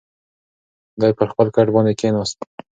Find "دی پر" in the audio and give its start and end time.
1.01-1.27